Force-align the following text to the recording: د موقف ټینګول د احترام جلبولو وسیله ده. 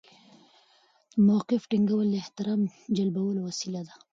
د 1.11 1.13
موقف 1.27 1.61
ټینګول 1.71 2.07
د 2.11 2.15
احترام 2.23 2.61
جلبولو 2.95 3.39
وسیله 3.49 3.81
ده. 3.87 3.93